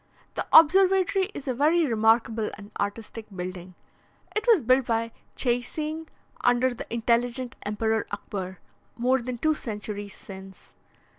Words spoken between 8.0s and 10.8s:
Akbar, more than two centuries since.